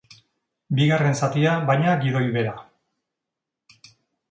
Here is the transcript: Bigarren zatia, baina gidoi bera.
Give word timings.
Bigarren 0.79 1.17
zatia, 1.19 1.51
baina 1.67 1.95
gidoi 2.07 2.23
bera. 2.39 2.57